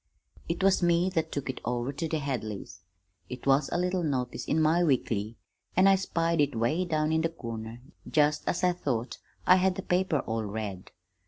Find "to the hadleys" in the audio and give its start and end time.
1.93-2.79